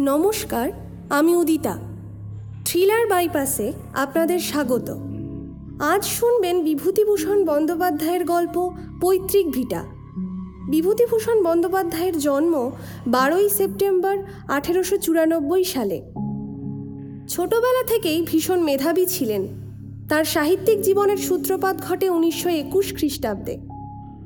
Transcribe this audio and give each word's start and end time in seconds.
নমস্কার, 0.00 0.70
আমি 1.10 1.36
উদিতা। 1.36 1.78
থ্রিলার 2.64 3.06
বাইপাসে 3.06 3.72
আপনাদের 3.94 4.38
স্বাগত। 4.38 4.90
আজ 5.78 6.04
শুনবেন 6.04 6.62
বিভূতিভূষণ 6.62 7.44
বন্দ্যোপাধ্যায়ের 7.44 8.24
গল্প 8.24 8.70
পৈতৃক 9.00 9.50
ভিটা। 9.50 9.84
বিভূতিভূষণ 10.68 11.42
বন্দ্যোপাধ্যায়ের 11.42 12.18
জন্ম 12.18 12.70
বারোই 13.06 13.48
সেপ্টেম্বর 13.48 14.18
আঠেরোশো 14.48 14.96
চুরানব্বই 14.96 15.64
সালে। 15.64 16.02
ছোটবেলা 17.28 17.86
থেকেই 17.86 18.22
ভীষণ 18.22 18.60
মেধাবী 18.60 19.06
ছিলেন। 19.06 19.46
তার 20.08 20.24
সাহিত্যিক 20.24 20.80
জীবনের 20.80 21.16
সূত্রপাত 21.16 21.76
ঘটে 21.88 22.08
উনিশশো 22.08 22.48
একুশ 22.48 22.94
খ্রিস্টাব্দে। 22.94 23.58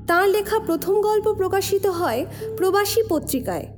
তাঁর 0.06 0.28
লেখা 0.28 0.58
প্রথম 0.58 1.00
গল্প 1.00 1.32
প্রকাশিত 1.32 1.86
হয় 1.86 2.26
প্রবাসী 2.56 3.02
পত্রিকায়। 3.08 3.77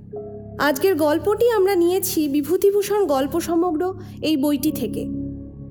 আজকের 0.60 0.94
গল্পটি 0.94 1.50
আমরা 1.50 1.74
নিয়েছি 1.74 2.28
বিভূতিভূষণ 2.28 3.06
গল্প 3.06 3.40
সমগ্র 3.40 3.94
এই 4.22 4.36
বইটি 4.36 4.72
থেকে। 4.72 5.04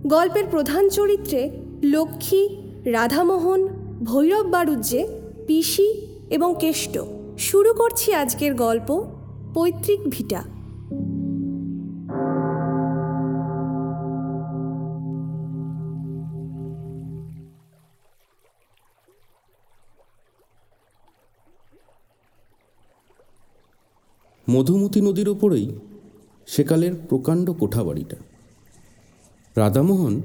গল্পের 0.07 0.45
প্রধান 0.51 0.89
চরিত্রে 0.89 1.49
লক্ষ্মী, 1.83 2.49
রাধামোহন, 2.85 3.67
ভৈরব 4.03 4.45
বাড়ুজ্যে 4.45 5.07
পিসি 5.47 5.89
এবং 6.29 6.55
কেষ্ট। 6.59 6.97
শুরু 7.37 7.73
করছি 7.73 8.13
আজকের 8.13 8.53
গল্প, 8.53 9.05
পৈতৃক 9.53 9.99
ভিটা। 10.09 10.58
মধুমতি 24.53 24.99
নদীর 25.07 25.29
ওপরেই 25.35 25.67
সেকালের 26.47 26.93
প্রকাণ্ড 27.09 27.47
কোঠাবাড়িটা। 27.59 28.17
রাধামোহন 29.55 30.15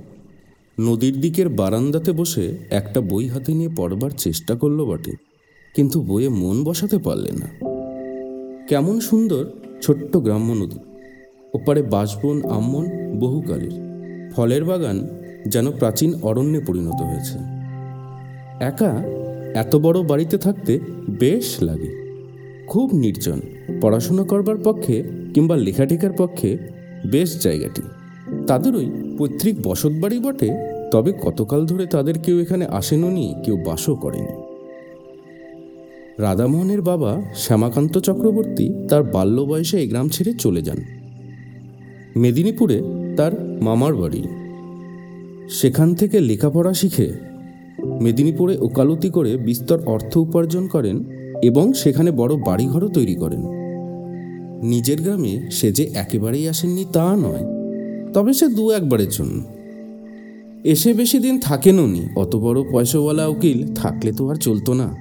নদীর 0.78 1.16
দিকের 1.20 1.48
বারান্দাতে 1.60 2.12
বসে 2.12 2.44
একটা 2.70 2.98
বই 3.10 3.26
হাতে 3.28 3.50
নিয়ে 3.58 3.70
পড়বার 3.76 4.12
চেষ্টা 4.24 4.54
করল 4.54 4.78
বটে, 4.90 5.12
কিন্তু 5.74 5.96
বইয়ে 6.08 6.30
মন 6.42 6.56
বসাতে 6.64 6.98
পারলে 6.98 7.32
না। 7.40 7.48
কেমন 8.68 8.96
সুন্দর 9.08 9.42
ছোট্ট 9.82 10.12
গ্রাম্য 10.16 10.50
নদী, 10.60 10.78
ওপারে 11.54 11.80
বাঁশবন 11.94 12.36
আম্মন 12.56 12.84
বহুকালের, 13.22 13.74
ফলের 14.34 14.62
বাগান 14.64 14.96
যেন 15.52 15.66
প্রাচীন 15.70 16.10
অরণ্যে 16.28 16.60
পরিণত 16.66 17.00
হয়েছে। 17.08 17.36
একা 18.70 18.92
এত 19.62 19.72
বড় 19.84 19.98
বাড়িতে 20.10 20.36
থাকতে 20.38 20.72
বেশ 21.22 21.46
লাগে, 21.62 21.90
খুব 22.70 22.88
নির্জন। 23.02 23.40
পড়াশোনা 23.84 24.24
করবার 24.24 24.56
পক্ষে 24.64 25.02
কিংবা 25.34 25.56
লেখাটেখার 25.56 26.12
পক্ষে 26.12 26.58
বেশ 27.06 27.42
জায়গাটি। 27.42 27.82
তাদের 28.46 28.76
ওই 28.76 28.90
পৈতৃক 29.18 29.56
বসতবাড়ি 29.62 30.18
বটে, 30.18 30.50
তবে 30.90 31.12
কতকাল 31.22 31.66
ধরে 31.66 31.86
তাদের 31.86 32.18
কেউ 32.18 32.40
এখানে 32.40 32.66
আসেনও 32.66 33.10
নি, 33.10 33.34
কেউ 33.44 33.56
বাসও 33.56 33.94
করেনি। 33.94 34.34
রাধামোহনের 36.18 36.82
বাবা 36.82 37.22
শ্যামাকান্ত 37.34 37.98
চক্রবর্তী 37.98 38.86
তার 38.88 39.02
বাল্য 39.02 39.42
বয়সে 39.42 39.78
এই 39.78 39.88
গ্রাম 39.88 40.08
ছেড়ে 40.08 40.32
চলে 40.32 40.62
যান। 40.62 40.76
মেদিনীপুরে 42.16 42.82
তার 43.16 43.60
মামার 43.62 43.94
বাড়ি। 43.94 44.22
সেখান 45.50 45.94
থেকে 45.94 46.20
লেখাপড়া 46.20 46.74
শিখে 46.74 47.12
মেদিনীপুরে 48.00 48.56
ওকালতি 48.58 49.10
করে 49.10 49.36
বিস্তর 49.36 49.78
অর্থ 49.86 50.16
উপার্জন 50.16 50.66
করেন 50.66 51.04
এবং 51.42 51.72
সেখানে 51.72 52.10
বড় 52.10 52.36
বাড়িঘরও 52.36 52.88
তৈরি 52.88 53.14
করেন। 53.14 53.63
নিজের 54.64 55.02
গ্রামে 55.02 55.50
সে 55.50 55.72
যে 55.72 55.84
একেবারেই 55.94 56.48
আসেননি 56.48 56.84
তা 56.92 57.16
নয়, 57.16 57.44
তবে 58.12 58.32
সে 58.32 58.48
দু 58.48 58.70
একবারের 58.70 59.08
জন্য। 59.08 59.42
এসে 60.64 60.94
বেশি 60.94 61.18
দিন 61.18 61.40
থাকেনও 61.40 61.86
নি 61.86 62.02
অত 62.16 62.36
বড় 62.36 62.62
পয়সাওয়ালা 62.72 63.26
উকিল 63.26 63.74
থাকলে 63.74 64.12
তো 64.12 64.30
আর 64.30 64.34
চলতো 64.34 64.74
না। 64.74 64.96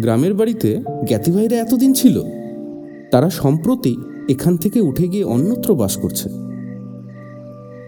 গ্রামের 0.00 0.34
বাড়িতে 0.34 0.78
জ্ঞাতি 1.06 1.32
ভাইরা 1.32 1.56
এতদিন 1.56 1.92
ছিল, 1.92 2.22
তারা 3.10 3.30
সম্প্রতি 3.30 3.96
এখান 4.28 4.56
থেকে 4.56 4.80
উঠে 4.80 5.08
গিয়ে 5.08 5.24
অন্যত্র 5.24 5.74
বাস 5.74 5.96
করছে। 5.96 6.28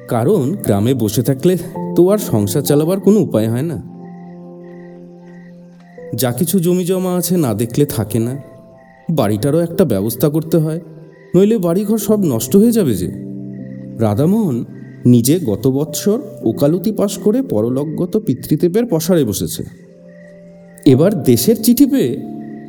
কারণ 0.09 0.53
গ্রামে 0.53 0.95
বসে 0.95 1.23
থাকলে 1.23 1.59
তো 1.97 2.11
আর 2.11 2.19
সংসার 2.19 2.63
চালাবার 2.63 3.01
কোনো 3.01 3.21
উপায় 3.21 3.49
হয় 3.49 3.63
না। 3.63 3.79
যা 6.15 6.33
কিছু 6.33 6.59
জমি 6.59 6.85
জমা 6.85 7.15
আছে 7.15 7.37
না 7.37 7.55
দেখলে 7.55 7.85
থাকে 7.87 8.19
না। 8.19 8.50
বাড়িটারও 9.11 9.59
একটা 9.59 9.85
ব্যবস্থা 9.85 10.29
করতে 10.29 10.57
হয়, 10.57 10.81
নইলে 11.35 11.59
বাড়িঘর 11.59 11.99
সব 11.99 12.25
নষ্ট 12.25 12.57
হয়ে 12.57 12.73
যাবে 12.73 12.95
যে। 12.95 13.13
রাধামোহন 13.99 14.65
নিজে 15.07 15.41
গত 15.47 15.67
বৎসর 15.67 16.19
ওকালতি 16.43 16.93
পাশ 16.93 17.19
করে 17.19 17.43
পরলোকগত 17.43 18.17
পিতৃদেবের 18.17 18.87
পসারে 18.91 19.25
বসেছে। 19.25 19.65
এবার 20.87 21.23
দেশের 21.23 21.63
চিঠি 21.63 21.87
পেয়ে 21.87 22.23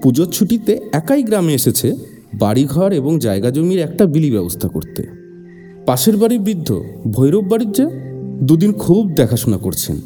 পুজোর 0.03 0.25
ছুটিতে 0.25 0.79
একাই 0.91 1.23
গ্রামে 1.23 1.53
এসেছে 1.53 1.95
বাড়িঘর 2.33 2.91
এবং 2.91 3.19
জায়গা 3.19 3.51
জমির 3.51 3.79
একটা 3.79 4.05
বিলি 4.05 4.31
ব্যবস্থা 4.31 4.67
করতে। 4.67 5.03
পাশের 5.85 6.17
বাড়ির 6.17 6.39
বৃদ্ধ 6.39 6.81
ভৈরব 7.11 7.45
বাড়ির 7.49 7.71
যে 7.71 7.85
দুদিন 8.43 8.73
খুব 8.73 9.11
দেখাশোনা 9.11 9.57
করছেন। 9.57 10.01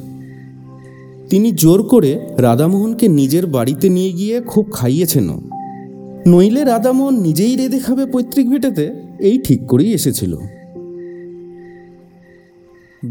তিনি 1.30 1.52
জোর 1.52 1.84
করে 1.84 2.20
রাধামোহনকে 2.38 3.08
নিজের 3.08 3.46
বাড়িতে 3.48 3.90
নিয়ে 3.90 4.12
গিয়ে 4.12 4.42
খুব 4.42 4.66
খাইয়েছেনও। 4.72 5.55
নইলে 6.28 6.64
রাধামোহন 6.64 7.22
নিজেই 7.22 7.56
রেঁধে 7.56 7.80
খাবে 7.80 8.06
পৈতৃক 8.06 8.50
ভিটেতে 8.50 8.94
এই 9.20 9.40
ঠিক 9.44 9.68
করেই 9.68 9.94
এসেছিল। 9.94 10.38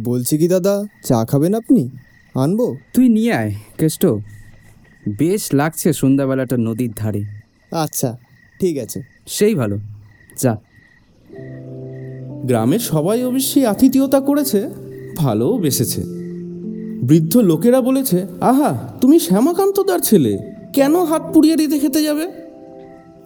বলছি 0.04 0.38
কি 0.38 0.48
দাদা 0.48 0.84
চা 1.04 1.24
খাবেন 1.24 1.54
আপনি? 1.54 1.88
আনব? 2.34 2.76
তুই 2.94 3.08
নিয়ে 3.08 3.32
আয় 3.32 3.54
কেষ্ট। 3.78 4.06
বেশ 5.18 5.54
লাগছে 5.54 5.92
সন্ধ্যাবেলাটা 5.92 6.56
নদীর 6.56 6.90
ধারে। 6.96 7.22
আচ্ছা 7.70 8.18
ঠিক 8.60 8.78
আছে। 8.78 9.02
সেই 9.26 9.54
ভালো। 9.54 9.78
যা। 10.42 10.56
গ্রামের 12.44 12.78
সবাই 12.78 13.24
অবশ্যই 13.24 13.64
আতিথেয়তা 13.64 14.20
করেছে 14.20 14.70
ভালোও 15.16 15.58
বেসেছে। 15.58 16.02
বৃদ্ধ 17.02 17.36
লোকেরা 17.36 17.80
বলেছে 17.80 18.26
আহা 18.40 18.98
তুমি 19.00 19.18
শ্যামাকান্তদার 19.18 19.98
ছেলে 19.98 20.38
কেন 20.74 21.04
হাত 21.04 21.22
পুড়িয়ে 21.34 21.56
রেঁধে 21.56 21.78
খেতে 21.78 22.02
যাবে? 22.02 22.43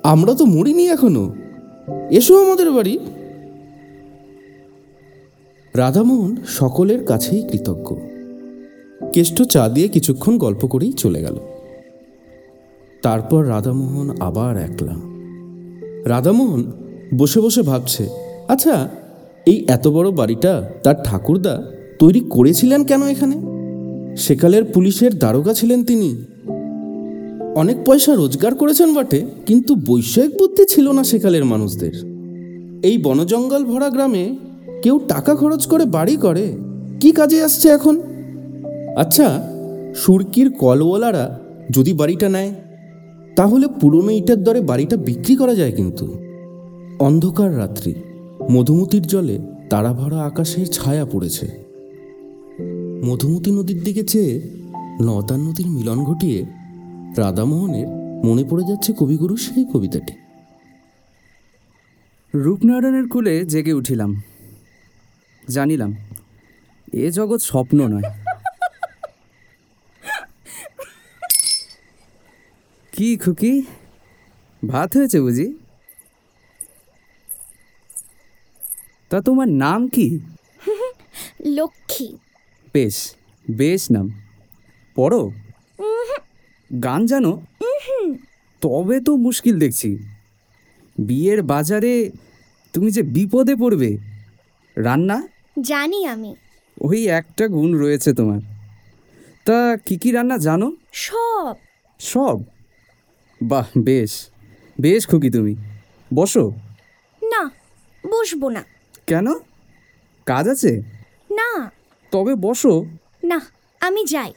আমরা 0.08 0.34
তো 0.34 0.44
মরিনি 0.44 0.88
এখনও। 0.88 1.34
এসো 2.10 2.44
আমাদের 2.44 2.70
বাড়ি। 2.70 2.98
রাধামোহন 5.74 6.36
সকলের 6.46 7.04
কাছেই 7.04 7.42
কৃতজ্ঞ। 7.42 7.96
কেষ্ট 9.12 9.42
চা 9.42 9.69
দিয়ে 9.69 9.88
কিছুক্ষণ 9.88 10.38
গল্প 10.38 10.66
করেই 10.66 10.92
চলে 10.92 11.20
গেল। 11.20 11.38
তারপর 13.02 13.48
রাধামোহন 13.48 14.16
আবার 14.20 14.56
একলা। 14.56 14.94
রাধামোহন 16.04 16.72
বসে 17.19 17.40
বসে 17.40 17.62
ভাবছে 17.62 18.08
আচ্ছা 18.48 18.88
এই 19.46 19.64
এত 19.69 19.88
বড় 19.88 20.10
বাড়িটা 20.10 20.70
তার 20.82 20.94
ঠাকুরদা 21.04 21.62
তৈরি 21.98 22.20
করেছিলেন 22.20 22.84
কেন 22.84 23.02
এখানে? 23.02 23.36
সেকালের 24.16 24.64
পুলিশের 24.64 25.19
দারোগা 25.19 25.54
ছিলেন 25.54 25.84
তিনি। 25.84 26.25
অনেক 27.54 27.76
পয়সা 27.86 28.14
রোজগার 28.14 28.54
করেছেন 28.54 28.94
বটে, 28.94 29.26
কিন্তু 29.47 29.75
বৈষয়িক 29.75 30.32
বুদ্ধি 30.38 30.64
ছিল 30.64 30.92
না 30.92 31.04
সেকালের 31.04 31.44
মানুষদের। 31.44 31.94
এই 32.82 32.98
বনজঙ্গল 32.98 33.64
ভরা 33.64 33.91
গ্রামে 33.91 34.36
কেউ 34.82 34.98
টাকা 35.09 35.34
খরচ 35.34 35.66
করে 35.66 35.84
বাড়ি 35.84 36.16
করে, 36.16 36.53
কি 37.00 37.10
কাজে 37.10 37.44
আসছে 37.44 37.69
এখন? 37.69 38.00
আচ্ছা 38.97 39.42
সুরকির 39.94 40.50
কলওয়ালারা 40.50 41.38
যদি 41.70 41.92
বাড়িটা 41.92 42.28
নেয়, 42.28 42.53
তাহলে 43.37 43.66
পুরনো 43.81 44.10
ইটার 44.10 44.44
দরে 44.44 44.60
বাড়িটা 44.60 44.97
বিক্রি 44.97 45.37
করা 45.37 45.55
যায় 45.55 45.73
কিন্তু। 45.73 46.17
অন্ধকার 46.99 47.58
রাত্রি, 47.58 47.94
মধুমতির 48.50 49.02
জলে 49.02 49.38
তারা 49.70 49.93
ভরা 49.93 50.19
আকাশের 50.25 50.67
ছায়া 50.67 51.05
পড়েছে। 51.05 51.46
মধুমতি 53.05 53.50
নদীর 53.50 53.82
দিকে 53.82 54.02
চেয়ে 54.02 54.40
নদা 55.02 55.37
নদীর 55.37 55.67
মিলন 55.67 56.05
ঘটিয়ে 56.05 56.44
রাধামোহনের 57.16 57.87
মনে 58.26 58.44
পড়ে 58.44 58.64
যাচ্ছে 58.69 58.93
কবিগুরু 58.93 59.37
সেই 59.37 59.64
কবিতাটি। 59.64 60.12
রূপনারায়ণের 62.34 63.08
কুলে 63.08 63.44
জেগে 63.44 63.72
উঠিলাম। 63.72 64.22
জানিলাম 65.49 65.96
এ 66.93 67.10
জগৎ 67.10 67.43
স্বপ্ন 67.43 67.88
নয়। 67.88 68.02
কি 72.93 73.16
খুকি? 73.16 73.62
ভাত 74.69 74.96
হয়েছে 74.96 75.20
বুঝি? 75.20 75.58
তা 79.08 79.20
তোমার 79.20 79.49
নাম 79.49 79.88
কি? 79.88 80.20
লক্ষ্মী। 81.44 82.16
বেশ 82.75 83.14
বেশ 83.50 83.90
নাম। 83.90 84.11
পড়ো। 84.94 85.32
গান 86.82 87.06
জানো? 87.06 87.43
তবে 88.61 89.00
তো 89.00 89.17
মুশকিল 89.17 89.59
দেখছি। 89.59 89.99
বিয়ের 90.99 91.43
বাজারে 91.43 92.11
তুমি 92.73 92.91
যে 92.91 93.03
বিপদে 93.03 93.56
পড়বে। 93.56 93.99
রান্না? 94.76 95.29
জানি 95.61 96.06
আমি। 96.06 96.35
ওই 96.81 97.06
একটা 97.06 97.49
গুণ 97.49 97.75
রয়েছে 97.75 98.12
তোমার। 98.12 98.41
তা 99.44 99.76
কি 99.76 99.97
কি 99.97 100.11
রান্না 100.11 100.38
জানো? 100.38 100.73
সব। 100.93 101.56
সব? 101.99 102.41
বাহ 103.43 103.67
বেশ। 103.79 104.29
বেশ 104.81 105.09
খুকি 105.09 105.31
তুমি। 105.31 105.55
বসো। 106.14 106.53
না 107.23 107.50
বসবো 108.06 108.49
না। 108.49 108.64
কেন? 109.06 109.26
কাজ 110.26 110.49
আছে? 110.49 110.82
না। 111.31 111.71
তবে 112.12 112.35
বসো। 112.35 112.87
না 113.25 113.41
আমি 113.81 114.05
যাই। 114.05 114.32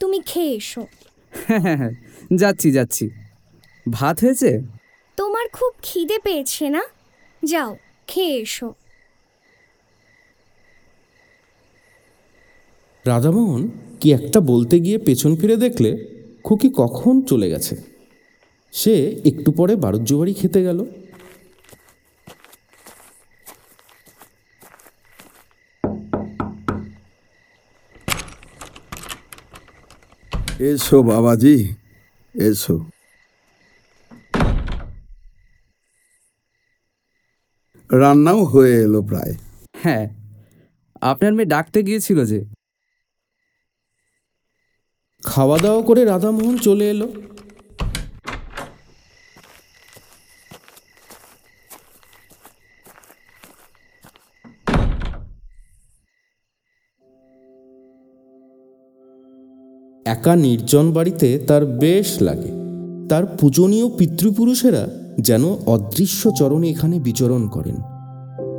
তুমি 0.00 0.20
খেয়ে 0.26 0.54
এসো। 0.54 0.86
হ্যাঁ 1.34 1.60
হ্যাঁ 1.60 1.76
হ্যাঁ 1.76 1.90
যাচ্ছি 2.36 2.70
যাচ্ছি। 2.70 3.10
ভাত 3.90 4.24
হয়েছে? 4.24 4.60
তোমার 5.16 5.46
খুব 5.52 5.72
খিদে 5.82 6.18
পেয়েছে 6.18 6.70
না? 6.70 6.82
যাও 7.44 7.76
খেয়ে 8.06 8.40
এসো। 8.40 8.74
রাধামোহন 13.06 13.68
কি 14.00 14.12
একটা 14.12 14.40
বলতে 14.40 14.80
গিয়ে 14.80 14.98
পেছন 14.98 15.36
ফিরে 15.36 15.56
দেখলে 15.56 16.06
খুকি 16.44 16.70
কখন 16.76 17.22
চলে 17.22 17.50
গেছে? 17.50 17.76
সে 18.72 19.20
একটু 19.24 19.52
পরে 19.52 19.76
বারুজ্য 19.76 20.14
বাড়ি 20.14 20.34
খেতে 20.34 20.62
গেল। 20.62 20.84
এসো 30.60 31.02
বাবাজি 31.02 31.74
এসো। 32.34 32.86
রান্নাও 37.90 38.44
হয়ে 38.44 38.82
এলো 38.82 39.02
প্রায়। 39.02 39.34
হ্যাঁ 39.76 40.08
আপনার 41.02 41.32
মেয়ে 41.34 41.48
ডাকতে 41.48 41.82
গিয়েছিল 41.82 42.24
যে। 42.24 42.44
খাওয়া 45.22 45.58
দাওয়া 45.58 45.82
করে 45.82 46.04
রাধামোহন 46.04 46.58
চলে 46.58 46.90
এলো। 46.90 47.33
একা 60.14 60.36
নির্জন 60.36 60.92
বাড়িতে 60.92 61.38
তার 61.46 61.66
বেশ 61.66 62.08
লাগে। 62.22 62.52
তার 63.08 63.24
পূজনীয় 63.26 63.86
পিতৃপুরুষেরা 63.98 64.84
যেন 65.20 65.44
অদৃশ্য 65.66 66.30
চরণে 66.38 66.68
এখানে 66.70 66.96
বিচরণ 66.98 67.42
করেন। 67.48 67.76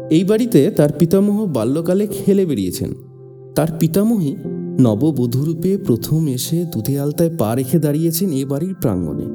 এই 0.10 0.24
বাড়িতে 0.24 0.72
তার 0.72 0.92
পিতামহ 1.00 1.38
বাল্যকালে 1.46 2.08
খেলে 2.08 2.46
বেরিয়েছেন 2.46 2.92
তার 3.56 3.68
পিতামহী 3.80 4.36
নববধূরূপে 4.80 5.78
প্রথম 5.78 6.28
এসে 6.28 6.66
দুধে 6.74 6.96
আলতায় 7.00 7.34
পা 7.38 7.50
রেখে 7.56 7.78
দাঁড়িয়েছেন 7.80 8.30
এ 8.32 8.46
বাড়ির 8.46 8.76
প্রাঙ্গণে। 8.82 9.28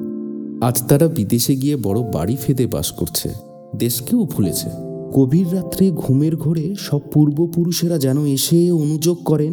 আজ 0.66 0.76
তারা 0.88 1.06
বিদেশে 1.08 1.54
গিয়ে 1.56 1.76
বড় 1.76 2.00
বাড়ি 2.12 2.36
ফেদে 2.42 2.66
বাস 2.66 2.88
করছে। 2.92 3.28
দেশকেও 3.76 4.22
ভুলেছে। 4.24 4.68
গভীর 5.14 5.48
রাত্রে 5.54 5.84
ঘুমের 5.90 6.34
ঘোরে 6.36 6.66
সব 6.78 7.00
পূর্বপুরুষেরা 7.12 7.96
যেন 7.98 8.18
এসে 8.26 8.58
অনুযোগ 8.72 9.16
করেন 9.24 9.52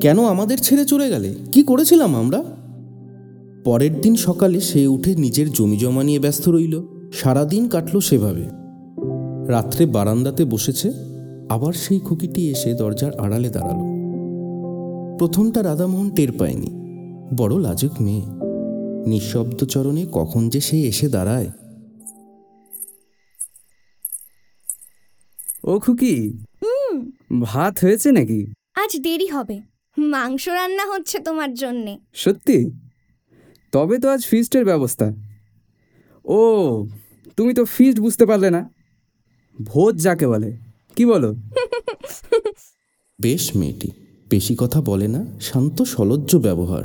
কেন 0.00 0.24
আমাদের 0.24 0.58
ছেড়ে 0.58 0.84
চলে 0.84 1.08
গেলে? 1.08 1.34
কি 1.52 1.62
করেছিলাম 1.62 2.16
আমরা? 2.16 2.44
পরের 3.64 4.00
দিন 4.00 4.16
সকালে 4.16 4.60
সে 4.60 4.86
উঠে 4.86 5.16
নিজের 5.16 5.50
জমি 5.50 5.76
জমা 5.76 6.04
নিয়ে 6.04 6.18
ব্যস্ত 6.18 6.48
রইল। 6.48 6.82
সারাদিন 7.12 7.68
কাটলো 7.68 8.00
সেভাবে। 8.00 8.44
রাত্রে 9.48 9.86
বারান্দাতে 9.86 10.44
বসেছে 10.44 10.92
আবার 11.48 11.72
সেই 11.72 12.00
খুকিটি 12.00 12.50
এসে 12.50 12.74
দরজার 12.74 13.20
আড়ালে 13.20 13.50
দাঁড়াল। 13.50 13.78
প্রথমটা 15.18 15.62
রাধামোহন 15.62 16.10
টের 16.10 16.32
পায়নি। 16.32 16.70
বড় 17.36 17.60
লাজুক 17.60 17.92
মেয়ে। 18.00 18.22
নিঃশব্দ 19.06 19.64
চরণে 19.64 20.06
কখন 20.12 20.48
যে 20.48 20.60
সে 20.60 20.80
এসে 20.80 21.08
দাঁড়ায়। 21.08 21.50
ও 25.64 25.78
খুকি 25.78 26.44
ভাত 27.40 27.78
হয়েছে 27.82 28.12
নাকি? 28.12 28.46
আজ 28.74 29.00
দেরি 29.00 29.26
হবে। 29.26 29.77
মাংস 29.98 30.48
রান্না 30.48 30.86
হচ্ছে 30.86 31.18
তোমার 31.18 31.54
জন্যে। 31.54 31.98
সত্যি? 32.12 32.70
তবে 33.72 33.98
তো 33.98 34.08
আজ 34.08 34.26
ফিস্টের 34.26 34.64
ব্যবস্থা। 34.64 35.12
ও 36.24 36.40
তুমি 37.36 37.54
তো 37.54 37.64
ফিস্ট 37.64 38.00
বুঝতে 38.00 38.26
পারলে 38.26 38.50
না। 38.50 38.70
ভোজ 39.62 39.96
যাকে 39.96 40.26
বলে 40.26 40.56
কি 40.96 41.06
বলো? 41.06 41.34
বেশ 43.20 43.56
মেয়েটি 43.56 43.90
বেশি 44.30 44.56
কথা 44.58 44.80
বলে 44.80 45.08
না 45.08 45.26
শান্ত 45.40 45.82
সলজ্জ 45.82 46.36
ব্যবহার। 46.36 46.82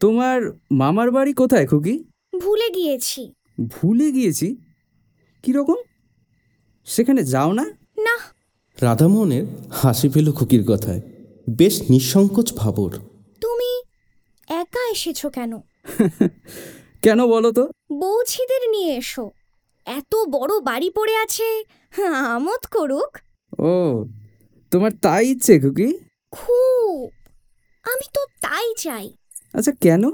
তোমার 0.00 0.40
মামার 0.70 1.10
বাড়ি 1.10 1.32
কোথায় 1.32 1.66
খুকি? 1.66 2.04
ভুলে 2.40 2.70
গিয়েছি। 2.70 3.32
ভুলে 3.66 4.12
গিয়েছি? 4.12 4.56
কীরকম? 5.42 5.76
সেখানে 6.84 7.24
যাও 7.24 7.52
না? 7.52 7.64
না। 7.98 8.16
রাধামোহনের 8.80 9.46
হাসি 9.70 10.08
পেল 10.08 10.32
খুকির 10.32 10.64
কথায়। 10.64 11.00
বেশ 11.48 11.90
নিঃসংকোচ 11.90 12.52
ভাবর। 12.52 12.98
তুমি 13.40 13.82
একা 14.48 14.90
এসেছ 14.92 15.26
কেন? 15.26 15.60
কেন 17.02 17.26
বলো 17.26 17.52
তো? 17.52 17.70
বৌছিদের 17.92 18.70
নিয়ে 18.70 18.96
এসো। 18.96 19.30
এত 19.86 20.16
বড় 20.16 20.60
বাড়ি 20.60 20.90
পড়ে 20.90 21.16
আছে 21.16 21.64
আমোদ 22.08 22.66
করুক। 22.66 23.18
ও 23.60 24.04
তোমার 24.70 24.90
তাই 25.02 25.30
ইচ্ছে 25.30 25.60
খুকি? 25.60 25.98
খুব। 26.32 27.10
আমি 27.84 28.06
তো 28.14 28.20
তাই 28.40 28.74
চাই। 28.78 29.12
আচ্ছা 29.54 29.72
কেন? 29.72 30.10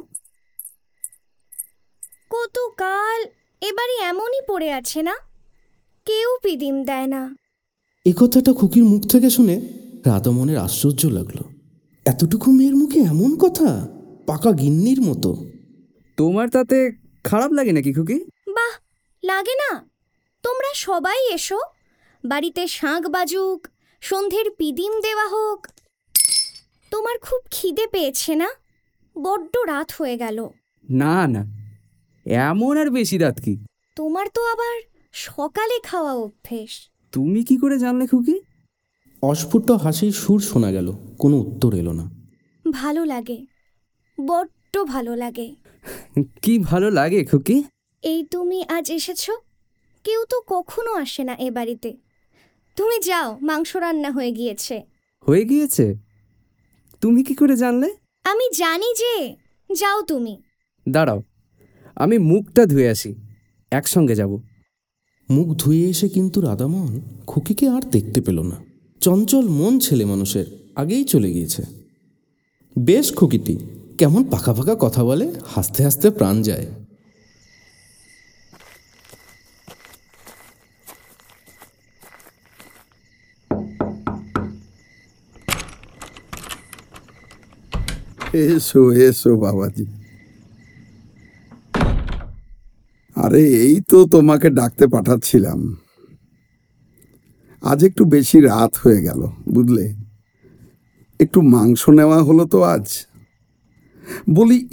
কতকাল 2.30 3.22
এবারে 3.62 3.96
এমনই 3.96 4.40
পড়ে 4.48 4.72
আছে 4.72 5.02
না? 5.02 5.14
কেউ 6.04 6.36
পিদিম 6.42 6.84
দেয় 6.84 7.06
না। 7.06 7.36
এ 8.06 8.12
কথাটা 8.20 8.52
খুকির 8.52 8.84
মুখ 8.84 9.02
থেকে 9.02 9.30
শুনে 9.30 9.81
রাধামোহনের 10.06 10.58
আশ্চর্য 10.58 11.06
লাগল। 11.06 11.38
এতটুকু 12.04 12.52
মেয়ের 12.52 12.76
মুখে 12.76 12.98
এমন 12.98 13.38
কথা? 13.38 13.88
পাকা 14.26 14.52
গিন্নির 14.52 15.00
মতো। 15.00 15.44
তোমার 16.16 16.48
তাতে 16.48 16.92
খারাপ 17.24 17.52
লাগে 17.52 17.72
নাকি 17.72 17.92
খুকি? 17.92 18.24
বাহ 18.48 18.72
লাগে 19.24 19.54
না। 19.54 19.90
তোমরা 20.42 20.74
সবাই 20.74 21.34
এসো। 21.34 21.58
বাড়িতে 22.24 22.66
শাঁখ 22.66 23.06
বাজুক 23.06 23.68
সন্ধ্যের 24.00 24.50
পিদিম 24.50 25.00
দেওয়া 25.00 25.28
হোক। 25.28 25.66
তোমার 26.90 27.18
খুব 27.18 27.40
খিদে 27.50 27.86
পেয়েছে 27.86 28.34
না? 28.34 28.48
বড্ড 29.18 29.56
রাত 29.56 29.92
হয়ে 29.98 30.16
গেল। 30.16 30.48
না 30.90 31.28
না। 31.28 31.46
এমন 32.26 32.76
আর 32.76 32.90
বেশি 32.90 33.18
রাত 33.18 33.40
কি? 33.40 33.66
তোমার 33.96 34.26
তো 34.34 34.46
আবার 34.46 34.80
সকালে 35.12 35.80
খাওয়া 35.80 36.12
অভ্যেস। 36.12 36.70
তুমি 37.12 37.44
কি 37.44 37.56
করে 37.56 37.78
জানলে 37.78 38.06
খুকি? 38.06 38.40
অস্ফুট 39.22 39.70
হাসির 39.70 40.12
সুর 40.12 40.40
শোনা 40.40 40.72
গেল 40.72 40.92
কোনো 41.18 41.36
উত্তর 41.36 41.74
এলো 41.74 41.92
না। 41.92 42.10
ভালো 42.70 43.04
লাগে 43.04 43.46
বড্ড 44.20 44.84
ভালো 44.84 45.16
লাগে। 45.16 45.54
কি 46.42 46.58
ভালো 46.58 46.90
লাগে 46.90 47.24
খুকি? 47.24 47.64
এই 48.02 48.24
তুমি 48.30 48.64
আজ 48.68 48.90
এসেছ? 48.90 49.30
কেউ 50.04 50.24
তো 50.30 50.40
কখনো 50.46 50.94
আসে 50.94 51.24
না 51.24 51.34
এ 51.34 51.50
বাড়িতে। 51.50 51.96
তুমি 52.76 52.98
যাও 53.02 53.38
মাংস 53.42 53.76
রান্না 53.76 54.10
হয়ে 54.10 54.32
গিয়েছে। 54.32 54.82
হয়ে 55.28 55.44
গিয়েছে? 55.44 55.94
তুমি 57.00 57.22
কি 57.22 57.34
করে 57.34 57.56
জানলে? 57.56 57.94
আমি 58.24 58.56
জানি 58.56 58.86
যে 58.94 59.36
যাও 59.74 60.02
তুমি। 60.02 60.42
দাঁড়াও 60.88 61.22
আমি 61.96 62.18
মুখটা 62.18 62.66
ধুয়ে 62.66 62.88
আসি 62.88 63.14
একসঙ্গে 63.70 64.14
যাব। 64.14 64.42
মুখ 65.30 65.56
ধুয়ে 65.56 65.90
এসে 65.90 66.08
কিন্তু 66.08 66.40
রাধামোহন 66.40 67.00
খুকিকে 67.26 67.68
আর 67.68 67.82
দেখতে 67.90 68.20
পেল 68.20 68.42
না। 68.42 68.71
চঞ্চল 69.02 69.48
মন 69.48 69.78
ছেলে 69.78 70.04
মানুষের 70.04 70.44
আগেই 70.76 71.04
চলে 71.04 71.32
গিয়েছে। 71.32 71.62
বেশ 72.78 73.14
খুকিটি 73.14 73.56
কেমন 73.98 74.24
পাকা 74.24 74.52
পাকা 74.52 74.74
কথা 74.80 75.04
বলে, 75.04 75.32
হাসতে 75.46 75.84
হাসতে 75.84 76.10
প্রাণ 76.10 76.42
যায়। 76.42 76.66
এসো 88.32 88.92
এসো 88.92 89.36
বাবাজি। 89.36 89.84
আরে, 93.16 93.42
এই 93.48 93.80
তো 93.90 94.06
তোমাকে 94.06 94.50
ডাকতে 94.50 94.86
পাঠাচ্ছিলাম। 94.86 95.76
আজ 97.62 97.84
একটু 97.84 98.04
বেশি 98.04 98.40
রাত 98.40 98.72
হয়ে 98.82 99.02
গেল, 99.02 99.20
বুঝলে? 99.48 99.94
একটু 101.20 101.42
মাংস 101.42 101.88
নেওয়া 101.88 102.22
হলো 102.22 102.44
তো 102.44 102.62
আজ। 102.62 103.06
বলি, 104.30 104.68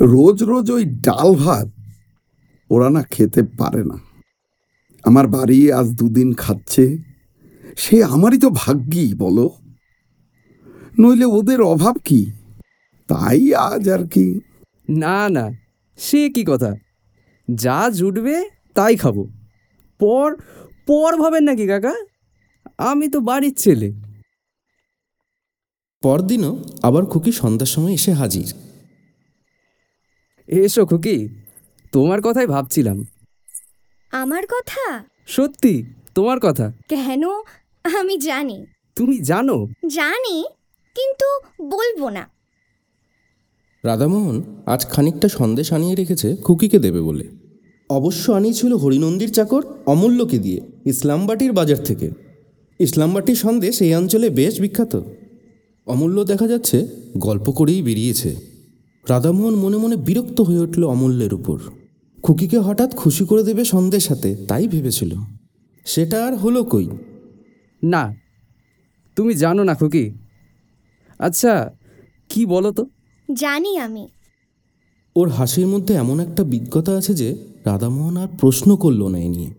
রোজ 0.00 0.42
রোজ 0.42 0.70
ওই 0.70 0.84
ডাল 0.84 1.34
ভাত 1.34 1.68
ওরা 2.70 2.90
না 2.90 3.02
খেতে 3.02 3.42
পারে 3.42 3.84
না। 3.84 3.98
আমার 5.04 5.26
বাড়ি 5.26 5.72
আজ 5.72 5.86
দুদিন 5.86 6.34
খাচ্ছে। 6.34 6.98
সে 7.76 8.04
আমারই 8.04 8.38
তো 8.38 8.50
ভাগ্যি, 8.50 9.14
বলো? 9.14 9.50
নইলে 10.98 11.24
ওদের 11.24 11.60
অভাব 11.62 11.96
কি? 12.04 12.32
তাই 13.08 13.54
আজ 13.54 13.88
আর 13.88 14.06
কি। 14.06 14.40
না 14.88 15.28
না, 15.28 15.50
সে 15.96 16.30
কি 16.30 16.44
কথা? 16.48 16.74
যা 17.54 17.90
জুটবে 17.90 18.48
তাই 18.74 18.96
খাব। 18.96 19.16
পর 20.00 20.28
পর 20.86 21.16
ভাবেন 21.16 21.44
নাকি 21.44 21.66
কাকা? 21.66 21.94
আমি 22.82 23.08
তো 23.08 23.20
বাড়ির 23.20 23.54
ছেলে। 23.54 23.92
পরদিনও 26.02 26.64
আবার 26.82 27.04
খুকি 27.04 27.32
সন্ধ্যার 27.32 27.66
সময় 27.66 27.92
এসে 27.92 28.12
হাজির। 28.12 28.54
এসো 30.46 30.86
খুকি 30.86 31.28
তোমার 31.92 32.22
কথাই 32.22 32.46
ভাবছিলাম। 32.46 33.06
আমার 34.12 34.46
কথা? 34.46 35.04
সত্যি 35.26 35.84
তোমার 36.14 36.40
কথা। 36.40 36.72
কেন? 36.88 37.22
আমি 37.98 38.18
জানি। 38.18 38.66
তুমি 38.96 39.18
জানো? 39.18 39.68
জানি 39.86 40.44
কিন্তু 40.94 41.28
বলব 41.62 42.08
না। 42.08 42.28
রাধামোহন 43.84 44.42
আজ 44.66 44.86
খানিকটা 44.86 45.28
সন্দেশ 45.28 45.72
আনিয়ে 45.72 45.94
রেখেছে 45.94 46.36
খুকিকে 46.36 46.78
দেবে 46.78 47.00
বলে। 47.00 47.28
অবশ্য 47.90 48.32
আনিয়েছিল 48.32 48.72
হরিনন্দীর 48.74 49.32
চাকর 49.32 49.62
অমূল্যকে 49.86 50.38
দিয়ে 50.38 50.60
ইসলামবাটির 50.84 51.52
বাজার 51.52 51.76
থেকে। 51.76 52.31
ইসলামবাটির 52.78 53.34
সন্দেশ 53.34 53.82
এই 53.82 53.94
অঞ্চলে 53.94 54.30
বেশ 54.30 54.60
বিখ্যাত। 54.60 55.02
অমূল্য 55.86 56.24
দেখা 56.24 56.48
যাচ্ছে 56.48 56.86
গল্প 57.18 57.50
করেই 57.50 57.82
বেরিয়েছে। 57.82 58.36
রাধামোহন 59.08 59.54
মনে 59.54 59.76
মনে 59.76 59.96
বিরক্ত 59.96 60.40
হয়ে 60.40 60.58
উঠল 60.58 60.84
অমূল্যের 60.84 61.34
উপর। 61.34 61.60
খুকিকে 62.22 62.58
হঠাৎ 62.58 62.96
খুশি 62.96 63.24
করে 63.24 63.42
দেবে 63.42 63.64
সন্দেশ 63.64 64.08
হাতে 64.08 64.36
তাই 64.48 64.68
ভেবেছিল। 64.68 65.14
সেটা 65.84 66.26
আর 66.26 66.36
হলো 66.36 66.64
কই? 66.64 66.88
না 67.82 68.14
তুমি 69.16 69.34
জানো 69.34 69.64
না 69.64 69.74
খুকি। 69.74 70.10
আচ্ছা 71.18 71.70
কি 72.28 72.46
বলো 72.46 72.72
তো? 72.72 72.86
জানি 73.32 73.78
আমি। 73.78 74.08
ওর 75.16 75.28
হাসির 75.28 75.66
মধ্যে 75.66 75.94
এমন 75.94 76.20
একটা 76.20 76.44
বিজ্ঞতা 76.44 76.92
আছে 76.92 77.14
যে 77.14 77.36
রাধামোহন 77.64 78.16
আর 78.16 78.28
প্রশ্ন 78.40 78.76
করল 78.76 79.08
না 79.08 79.18
এ 79.18 79.28
নিয়ে। 79.28 79.50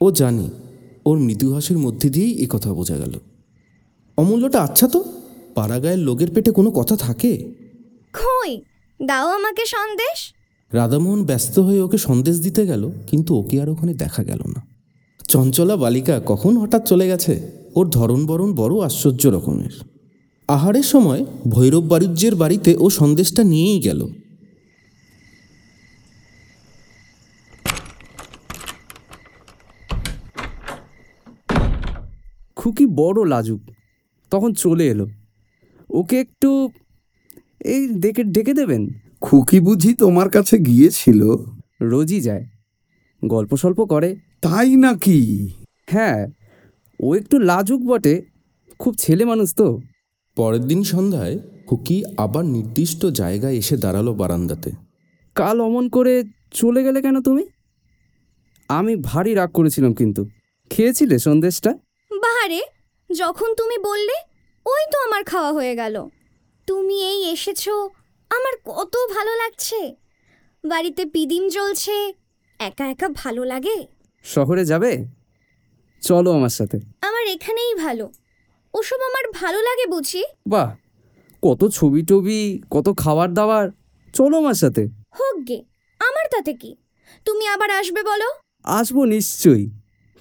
ও 0.00 0.10
জানে 0.10 0.63
ওর 1.06 1.18
মৃদু 1.18 1.54
হাসির 1.54 1.78
মধ্যে 1.78 2.08
দিয়েই 2.10 2.32
এ 2.32 2.46
কথা 2.50 2.74
বোঝা 2.74 2.96
গেল। 2.96 3.18
অমূল্যটা 4.16 4.62
আচ্ছা 4.62 4.88
তো? 4.88 5.04
পাড়াগায়ের 5.54 5.98
লোকের 5.98 6.30
পেটে 6.34 6.50
কোনো 6.50 6.70
কথা 6.70 6.96
থাকে? 6.96 7.54
খই 8.12 8.60
দাও 9.02 9.28
আমাকে 9.28 9.66
সন্দেশ। 9.66 10.34
রাধামোহন 10.72 11.24
ব্যস্ত 11.24 11.58
হয়ে 11.58 11.80
ওকে 11.80 11.98
সন্দেশ 11.98 12.40
দিতে 12.40 12.66
গেল 12.66 12.90
কিন্তু 13.06 13.38
ওকে 13.38 13.62
আর 13.62 13.68
ওখানে 13.68 13.94
দেখা 13.94 14.24
গেল 14.24 14.40
না। 14.46 14.66
চঞ্চলা 15.28 15.76
বালিকা 15.76 16.20
কখন 16.26 16.56
হঠাৎ 16.56 16.88
চলে 16.88 17.08
গেছে? 17.08 17.50
ওর 17.74 17.88
ধরন 17.88 18.26
বরণ 18.26 18.52
বড় 18.54 18.80
আশ্চর্য 18.80 19.26
রকমের। 19.26 19.84
আহারের 20.48 20.82
সময় 20.82 21.24
ভৈরব 21.48 21.84
বাণিজ্যের 21.84 22.34
বাড়িতে 22.34 22.76
ও 22.78 22.90
সন্দেশটা 22.90 23.44
নিয়েই 23.44 23.80
গেল। 23.80 24.08
খুকি 32.64 32.86
বড় 32.86 33.28
লাজুক। 33.28 33.60
তখন 34.30 34.52
চলে 34.52 34.88
এলো। 34.88 35.06
ওকে 35.90 36.20
একটু 36.20 36.68
এই 37.64 37.88
ডেকে 37.88 38.24
ডেকে 38.24 38.54
দেবেন? 38.54 38.88
খুকি 39.20 39.60
বুঝি 39.60 39.94
তোমার 39.94 40.30
কাছে 40.30 40.58
গিয়েছিল? 40.58 41.36
রোজই 41.82 42.20
যায়। 42.20 42.44
গল্প 43.24 43.56
সল্প 43.56 43.84
করে। 43.84 44.16
তাই 44.40 44.76
নাকি? 44.76 45.48
হ্যাঁ 45.86 46.28
ও 47.00 47.14
একটু 47.14 47.38
লাজুক 47.38 47.80
বটে। 47.80 48.22
খুব 48.78 48.94
ছেলে 48.94 49.24
মানুষ 49.24 49.54
তো। 49.54 49.80
পরের 50.36 50.60
দিন 50.60 50.82
সন্ধ্যায় 50.82 51.38
খুকি 51.66 52.04
আবার 52.16 52.44
নির্দিষ্ট 52.44 53.06
জায়গায় 53.06 53.54
এসে 53.54 53.76
দাঁড়াল 53.76 54.12
বারান্দাতে। 54.12 54.70
কাল 55.34 55.60
অমন 55.60 55.88
করে 55.88 56.22
চলে 56.50 56.84
গেলে 56.84 57.02
কেন 57.02 57.22
তুমি? 57.22 57.46
আমি 58.68 58.96
ভারী 58.96 59.34
রাগ 59.34 59.50
করেছিলাম 59.52 59.94
কিন্তু। 59.94 60.26
খেয়েছিলে 60.70 61.18
সন্দেশটা? 61.18 61.78
বাহারে 62.24 62.60
যখন 63.10 63.48
তুমি 63.60 63.76
বললে 63.88 64.16
ওই 64.66 64.82
তো 64.92 64.96
আমার 65.06 65.22
খাওয়া 65.24 65.50
হয়ে 65.52 65.74
গেল। 65.76 65.96
তুমি 66.68 66.96
এই 67.12 67.20
এসেছ 67.34 67.64
আমার 68.30 68.54
কত 68.70 68.94
ভালো 69.14 69.32
লাগছে। 69.42 69.80
বাড়িতে 70.64 71.02
পিদিম 71.04 71.44
জ্বলছে 71.48 71.96
একা 72.60 72.84
একা 72.90 73.08
ভালো 73.22 73.42
লাগে? 73.52 73.76
শহরে 74.24 74.64
যাবে? 74.64 74.92
চলো 76.02 76.30
আমার 76.32 76.54
সাথে। 76.58 76.78
আমার 77.08 77.24
এখানেই 77.26 77.72
ভালো। 77.74 78.06
ওসব 78.74 79.00
আমার 79.10 79.24
ভালো 79.40 79.58
লাগে 79.62 79.86
বুঝি? 79.86 80.22
বাহ 80.48 80.68
কত 81.42 81.60
ছবি 81.68 82.00
টবি 82.02 82.40
কত 82.70 82.86
খাবার 83.02 83.28
দাবার 83.34 83.64
চলো 84.14 84.34
আমার 84.38 84.54
সাথে। 84.54 84.82
হোক 85.18 85.36
গে 85.48 85.58
আমার 86.00 86.26
তাতে 86.34 86.52
কি? 86.60 86.70
তুমি 87.26 87.44
আবার 87.48 87.70
আসবে 87.80 88.02
বলো? 88.02 88.28
আসব 88.78 88.96
নিশ্চয়ই। 89.14 89.64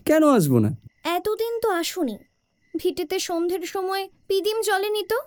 কেন 0.05 0.23
আসব 0.37 0.53
না? 0.65 0.71
এতদিন 1.03 1.59
তো 1.61 1.69
আসুনি। 1.69 2.17
ভিটেতে 2.75 3.19
সন্ধ্যের 3.19 3.61
সময় 3.61 4.07
পিদিম 4.27 4.61
জ্বলেনি 4.61 5.03
তো? 5.03 5.19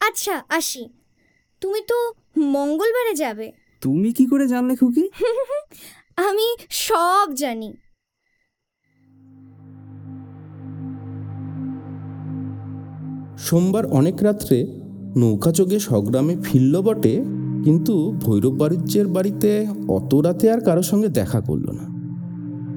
আচ্ছা 0.00 0.42
আসি। 0.48 0.88
তুমি 1.62 1.80
তো 1.88 2.14
মঙ্গলবারে 2.36 3.14
যাবে। 3.14 3.52
তুমি 3.80 4.12
কি 4.12 4.26
করে 4.26 4.46
জানলে 4.46 4.76
খুকি? 4.76 5.10
আমি 6.16 6.56
সব 6.70 7.34
জানি। 7.34 7.72
সোমবার 13.38 13.86
অনেক 13.86 14.22
রাত্রে 14.22 14.66
নৌকা 15.16 15.52
চোখে 15.52 15.78
সগ্রামে 15.78 16.36
ফিরল 16.36 16.80
বটে 16.80 17.14
কিন্তু 17.64 18.12
ভৈরব 18.12 18.52
বাণিজ্যের 18.52 19.08
বাড়িতে 19.08 19.66
অত 19.88 20.14
রাতে 20.14 20.50
আর 20.50 20.60
কারোর 20.60 20.82
সঙ্গে 20.82 21.08
দেখা 21.08 21.40
করল 21.40 21.70
না। 21.70 21.84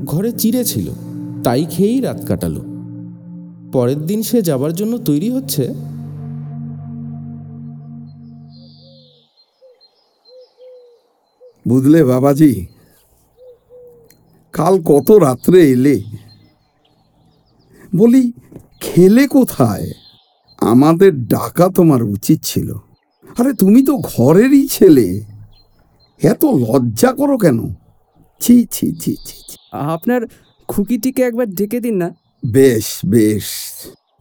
ঘরে 0.06 0.32
চিড়ে 0.32 0.64
ছিল। 0.64 0.92
তাই 1.44 1.66
খেয়েই 1.66 2.02
রাত 2.02 2.26
কাটালো। 2.26 2.62
পরের 3.74 4.00
দিন 4.06 4.22
সে 4.22 4.42
যাবার 4.42 4.74
জন্য 4.74 4.98
তৈরি 4.98 5.30
হচ্ছে। 5.30 5.74
বুঝলে 11.68 12.04
বাবাজি 12.04 12.68
কাল 14.54 14.82
কত 14.86 15.12
রাত্রে 15.12 15.72
এলে? 15.72 16.04
বলি 17.96 18.32
খেলে 18.82 19.28
কোথায়? 19.28 19.92
আমাদের 20.60 21.28
ডাকা 21.28 21.70
তোমার 21.76 22.04
উচিত 22.04 22.40
ছিল। 22.44 22.74
আরে 23.38 23.54
তুমি 23.54 23.86
তো 23.86 23.98
ঘরেরই 23.98 24.68
ছেলে। 24.68 25.26
এত 26.24 26.46
লজ্জা 26.46 27.12
করো 27.14 27.38
কেন? 27.38 27.74
ছি 28.42 28.66
ছি 28.72 28.92
ছি 28.92 29.16
ছি 29.26 29.38
ছি। 29.50 29.58
আপনার 29.72 30.22
খুকিটিকে 30.72 31.22
একবার 31.24 31.48
ডেকে 31.50 31.80
দিন 31.80 31.96
না। 31.96 32.16
বেশ 32.46 33.00
বেশ। 33.06 33.46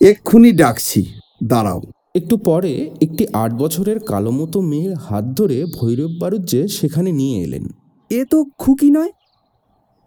এক্ষুনি 0.00 0.52
ডাকছি। 0.52 1.06
দাঁড়াও। 1.44 1.80
একটু 2.16 2.36
পরে 2.36 2.90
একটি 3.02 3.26
আট 3.32 3.52
বছরের 3.52 3.98
কালো 3.98 4.30
মতো 4.30 4.60
মেয়ের 4.60 4.94
হাত 4.94 5.24
ধরে 5.24 5.64
ভৈরব 5.64 6.10
বাণিজ্যে 6.20 6.68
সেখানে 6.68 7.12
নিয়ে 7.12 7.42
এলেন। 7.42 7.62
এ 8.10 8.24
তো 8.24 8.44
খুকি 8.58 8.90
নয় 8.90 9.12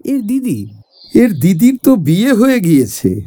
এর 0.06 0.22
দিদি। 0.22 0.70
এর 1.16 1.32
দিদির 1.34 1.78
তো 1.84 1.96
বিয়ে 1.96 2.34
হয়ে 2.34 2.60
গিয়েছে। 2.60 3.22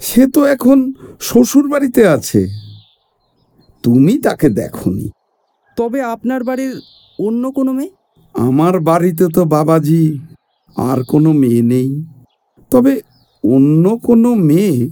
সে 0.00 0.26
তো 0.26 0.44
এখন 0.44 0.92
শ্বশুর 1.20 1.68
বাড়িতে 1.68 2.06
আছে। 2.08 2.46
তুমি 3.82 4.18
তাকে 4.18 4.48
দেখনি। 4.48 5.10
তবে 5.76 6.02
আপনার 6.02 6.44
বাড়ির 6.44 6.80
অন্য 7.18 7.50
কোনো 7.50 7.72
মেয়ে? 7.72 7.90
আমার 8.34 8.80
বাড়িতে 8.80 9.24
তো 9.34 9.44
বাবাজি 9.44 10.18
আর 10.76 11.04
কোনো 11.04 11.32
মেয়ে 11.32 11.62
নেই। 11.62 12.04
তবে 12.72 12.92
অন্য 13.44 13.84
কোনো 13.98 14.34
মেয়ে 14.34 14.90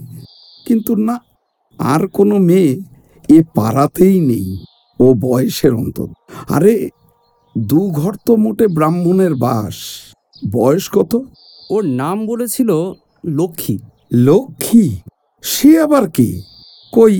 কিন্তু 0.65 0.95
না 0.95 1.15
আর 1.79 2.01
কোনো 2.07 2.35
মেয়ে 2.39 2.71
এ 3.29 3.43
পাড়াতেই 3.55 4.17
নেই। 4.21 4.47
ও 4.99 5.13
বয়সের 5.13 5.73
অন্তত 5.73 6.09
আরে 6.49 6.89
দু 7.57 7.81
ঘর 7.91 8.13
তো 8.25 8.35
মোটে 8.35 8.67
ব্রাহ্মণের 8.67 9.35
বাস। 9.35 9.75
বয়স 10.51 10.85
কত? 10.89 11.11
ওর 11.69 11.83
নাম 11.85 12.17
বলেছিল 12.25 12.69
লক্ষ্মী। 13.25 13.75
লক্ষ্মী? 14.25 14.85
সে 15.43 15.69
আবার 15.81 16.05
কে? 16.09 16.29
কই? 16.93 17.15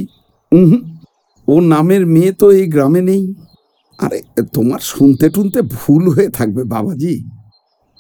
ও 1.48 1.60
নামের 1.62 2.06
মেয়ে 2.06 2.32
তো 2.32 2.52
এই 2.52 2.68
গ্রামে 2.68 3.02
নেই। 3.02 3.24
আরে 4.00 4.20
তোমার 4.54 4.80
শুনতে 4.80 5.30
টুনতে 5.30 5.60
ভুল 5.62 6.04
হয়ে 6.10 6.30
থাকবে 6.30 6.64
বাবাজি। 6.64 7.16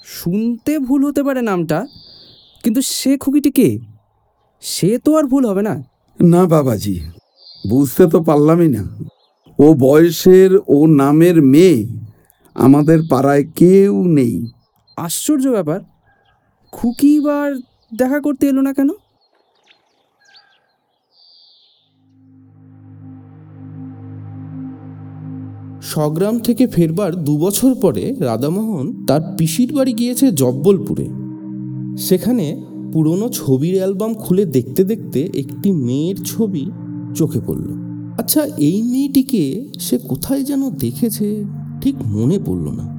শুনতে 0.05 0.79
ভুল 0.79 1.01
হতে 1.07 1.21
পারে 1.23 1.41
নামটা। 1.41 1.79
কিন্তু 2.67 2.81
সে 2.81 3.17
খুকিটি 3.17 3.51
কে? 3.51 3.79
সে 4.61 4.99
তো 4.99 5.17
আর 5.17 5.23
ভুল 5.23 5.45
হবে 5.45 5.61
না। 5.61 5.83
না 6.21 6.45
বাবাজি 6.45 6.99
বুঝতে 7.69 8.07
তো 8.07 8.23
পারলামই 8.23 8.67
না। 8.67 8.83
ও 9.59 9.73
বয়সের 9.73 10.57
ও 10.67 10.85
নামের 10.87 11.41
মেয়ে 11.41 11.87
আমাদের 12.55 12.99
পাড়ায় 13.09 13.43
কেউ 13.55 14.07
নেই। 14.07 14.45
আশ্চর্য 14.97 15.47
ব্যাপার। 15.47 15.79
খুকি 16.71 17.19
বার 17.19 17.55
দেখা 17.95 18.19
করতে 18.19 18.47
এলো 18.47 18.61
না 18.61 18.73
কেন? 18.73 18.89
স্বগ্রাম 25.81 26.39
থেকে 26.39 26.67
ফেরবার 26.67 27.15
দু 27.15 27.37
বছর 27.37 27.75
পরে 27.81 28.15
রাধামোহন 28.19 29.05
তার 29.05 29.21
পিসির 29.37 29.73
বাড়ি 29.73 29.93
গিয়েছে 29.93 30.31
জব্বলপুরে। 30.31 31.26
সেখানে 31.97 32.65
পুরনো 32.93 33.29
ছবির 33.29 33.75
অ্যালবাম 33.75 34.13
খুলে 34.13 34.45
দেখতে 34.45 34.83
দেখতে 34.83 35.29
একটি 35.35 35.71
মেয়ের 35.71 36.15
ছবি 36.23 36.71
চোখে 37.15 37.39
পড়ল। 37.47 37.67
আচ্ছা 38.19 38.45
এই 38.45 38.81
মেয়েটিকে 38.81 39.71
সে 39.79 39.97
কোথায় 39.97 40.43
যেন 40.43 40.69
দেখেছে 40.69 41.45
ঠিক 41.81 41.95
মনে 42.05 42.39
পড়ল 42.45 42.67
না। 42.69 42.97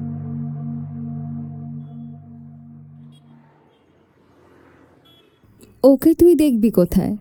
ওকে 5.83 6.13
তুই 6.13 6.35
দেখবি 6.35 6.69
কোথায়? 6.69 7.17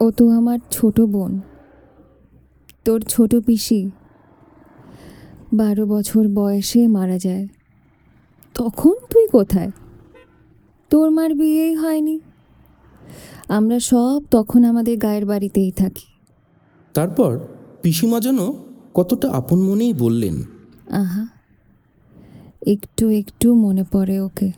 ও 0.00 0.10
তো 0.10 0.28
আমার 0.28 0.58
ছোট 0.70 1.00
বোন। 1.00 1.40
তোর 2.84 3.00
ছোট 3.00 3.34
পিসি। 3.34 3.90
বারো 5.54 5.86
বছর 5.86 6.28
বয়সে 6.28 6.86
মারা 6.86 7.18
যায়। 7.18 7.48
তখন 8.54 8.94
তুই 9.10 9.26
কোথায়? 9.26 9.70
তোর 10.90 11.10
মার 11.10 11.34
বিয়েই 11.34 11.74
হয়নি। 11.74 12.20
আমরা 13.48 13.78
সব 13.80 14.22
তখন 14.30 14.64
আমাদের 14.64 14.98
গায়ের 14.98 15.26
বাড়িতেই 15.26 15.70
থাকি। 15.70 16.06
তারপর 16.94 17.38
পিসিমা 17.82 18.20
যেন 18.20 18.38
কতটা 18.94 19.32
আপন 19.32 19.60
মনেই 19.60 19.92
বললেন। 19.92 20.42
আহা 20.90 21.26
একটু 22.66 23.08
একটু 23.08 23.54
মনে 23.54 23.84
পড়ে 23.92 24.20
ওকে। 24.20 24.52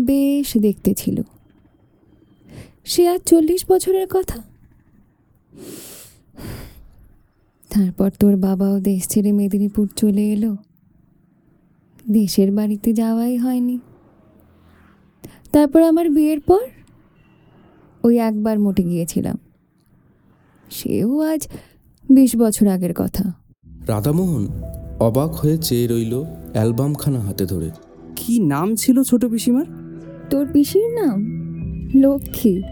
বেশ 0.00 0.56
দেখতে 0.56 0.94
ছিল। 0.94 1.22
সে 2.84 3.08
আর 3.08 3.18
চল্লিশ 3.18 3.64
বছরের 3.68 4.06
কথা। 4.10 4.42
তারপর 7.70 8.10
তোর 8.10 8.36
বাবাও 8.36 8.80
দেশ 8.80 9.08
ছেড়ে 9.08 9.32
মেদিনীপুর 9.32 9.88
চলে 9.96 10.32
এলো। 10.32 10.56
দেশের 12.10 12.52
বাড়িতে 12.52 12.92
যাওয়াই 12.92 13.36
হয়নি। 13.36 13.78
তারপর 15.52 15.82
আমার 15.82 16.10
বিয়ের 16.10 16.40
পর 16.40 16.64
ওই 18.04 18.18
একবার 18.18 18.58
মোটে 18.58 18.82
গিয়েছিলাম। 18.82 19.38
সেও 20.70 21.20
আজ 21.20 21.48
বিশ 22.10 22.36
বছর 22.36 22.66
আগের 22.66 22.94
কথা। 22.94 23.32
রাধামোহন 23.88 24.44
অবাক 25.00 25.30
হয়ে 25.32 25.58
চেয়ে 25.58 25.86
রইল 25.86 26.24
অ্যালবামখানা 26.52 27.20
হাতে 27.20 27.44
ধরে। 27.46 27.70
কি 28.16 28.40
নাম 28.40 28.74
ছিল 28.74 29.02
ছোট 29.02 29.24
পিসিমার? 29.24 29.64
তোর 30.30 30.46
পিসির 30.52 30.90
নাম 30.90 31.18
লক্ষ্মী। 31.94 32.62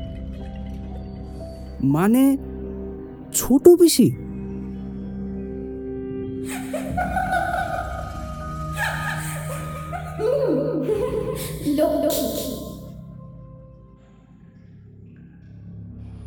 মানে 1.83 2.37
ছোট 3.35 3.69
পিসি? 3.69 4.13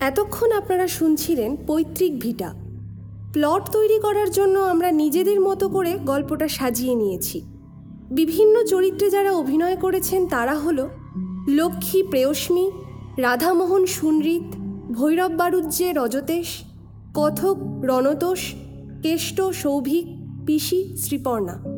এতক্ষণ 0.10 0.52
আপনারা 0.52 0.88
শুনছিলেন 0.88 1.58
পৈতৃক 1.68 2.20
ভিটা। 2.20 2.54
প্লট 3.34 3.64
তৈরি 3.72 4.00
করার 4.00 4.30
জন্য 4.32 4.60
আমরা 4.60 4.92
নিজেদের 4.92 5.42
মতো 5.42 5.70
করে 5.70 5.92
গল্পটা 6.06 6.48
সাজিয়ে 6.48 6.96
নিয়েছি। 6.96 7.42
বিভিন্ন 8.12 8.64
চরিত্রে 8.64 9.10
যারা 9.10 9.32
অভিনয় 9.32 9.76
করেছেন 9.76 10.28
তারা 10.28 10.56
হল 10.56 10.88
লক্ষ্মী 11.50 12.04
প্রেয়স্মী, 12.04 12.72
রাধামোহন 13.18 13.86
সুনরিত 13.86 14.48
ভৈরব 14.92 15.32
বারুজ্যে 15.32 15.94
রজতেশ, 15.94 16.50
কথক 17.14 17.58
রণতোষ, 17.84 18.42
কেষ্ট 19.02 19.38
সৌভিক, 19.42 20.06
পিসি 20.46 20.98
শ্রীপর্ণা। 20.98 21.73